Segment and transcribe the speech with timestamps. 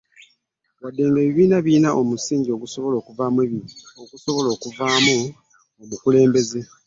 [0.81, 5.15] Wadde ng'ekibiina kirina omusingi ogusobola okuvaamu
[5.81, 6.61] omukulembeze.